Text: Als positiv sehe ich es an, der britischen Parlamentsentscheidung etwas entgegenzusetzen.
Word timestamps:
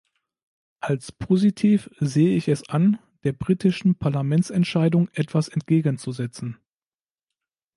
Als 0.79 1.11
positiv 1.11 1.87
sehe 1.99 2.35
ich 2.35 2.47
es 2.47 2.67
an, 2.67 2.97
der 3.23 3.33
britischen 3.33 3.93
Parlamentsentscheidung 3.93 5.09
etwas 5.13 5.47
entgegenzusetzen. 5.47 6.57